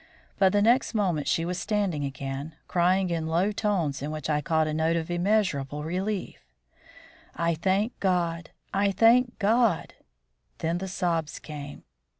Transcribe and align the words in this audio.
But 0.39 0.51
the 0.51 0.63
next 0.63 0.95
moment 0.95 1.27
she 1.27 1.45
was 1.45 1.59
standing 1.59 2.03
again, 2.03 2.55
crying 2.67 3.11
in 3.11 3.27
low 3.27 3.51
tones 3.51 4.01
in 4.01 4.09
which 4.09 4.31
I 4.31 4.41
caught 4.41 4.65
a 4.65 4.73
note 4.73 4.95
of 4.95 5.11
immeasurable 5.11 5.83
relief, 5.83 6.43
"I 7.35 7.53
thank 7.53 7.99
God! 7.99 8.49
I 8.73 8.89
thank 8.89 9.37
God!" 9.37 9.93
Then 10.57 10.79
the 10.79 10.87
sobs 10.87 11.37
came. 11.37 11.83